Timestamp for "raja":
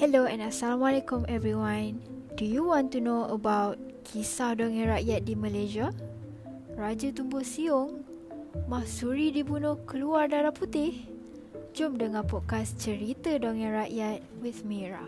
6.72-7.12